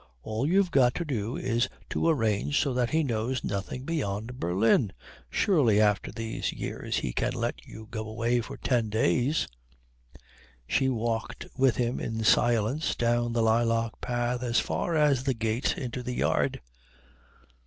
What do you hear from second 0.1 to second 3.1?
All you've got to do is to arrange so that he